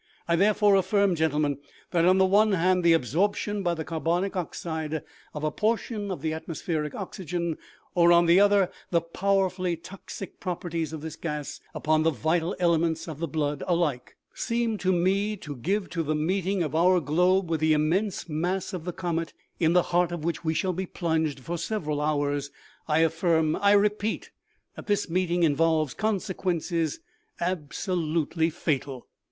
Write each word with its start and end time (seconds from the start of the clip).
I 0.27 0.35
therefore 0.35 0.73
affirm, 0.77 1.13
gentlemen, 1.13 1.59
that, 1.91 2.05
on 2.05 2.17
the 2.17 2.25
one 2.25 2.53
hand, 2.53 2.83
the 2.83 2.93
absorption 2.93 3.61
by 3.61 3.75
the 3.75 3.85
carbonic 3.85 4.35
oxide 4.35 5.03
of 5.35 5.43
a 5.43 5.51
portion 5.51 6.09
of 6.09 6.23
the 6.23 6.33
atmospheric 6.33 6.95
oxygen, 6.95 7.59
or, 7.93 8.11
on 8.11 8.25
the 8.25 8.39
other, 8.39 8.71
the 8.89 8.99
powerfully 9.01 9.75
toxic 9.77 10.39
properties 10.39 10.91
of 10.91 11.01
this 11.01 11.15
gas 11.15 11.59
upon 11.75 12.01
the 12.01 12.09
vital 12.09 12.55
elements 12.59 13.07
of 13.07 13.19
the 13.19 13.27
blood, 13.27 13.61
alike 13.67 14.15
seem 14.33 14.79
to 14.79 14.91
me 14.91 15.37
to 15.37 15.55
give 15.55 15.87
to 15.91 16.01
the 16.01 16.15
meeting 16.15 16.63
of 16.63 16.73
our 16.73 16.99
globe 16.99 17.47
with 17.47 17.59
the 17.59 17.73
immense 17.73 18.27
mass 18.27 18.73
of 18.73 18.85
the 18.85 18.93
comet 18.93 19.33
in 19.59 19.73
the 19.73 19.83
heart 19.93 20.11
of 20.11 20.23
which 20.23 20.43
we 20.43 20.55
shall 20.55 20.73
be 20.73 20.87
plunged 20.87 21.41
for 21.41 21.59
several 21.59 22.01
hours 22.01 22.49
I 22.87 23.01
affirm, 23.01 23.55
I 23.57 23.73
repeat, 23.73 24.31
that 24.75 24.87
this 24.87 25.11
meeting 25.11 25.43
involves 25.43 25.93
consequences 25.93 27.01
abso 27.39 27.93
lutely 27.95 28.49
fatal. 28.49 29.05